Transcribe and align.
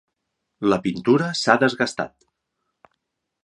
La 0.73 0.79
pintura 0.87 1.29
s'ha 1.41 1.57
desgastat. 1.67 2.29